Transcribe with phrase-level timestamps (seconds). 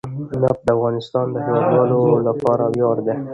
[0.41, 3.15] نفت د افغانستان د هیوادوالو لپاره ویاړ دی.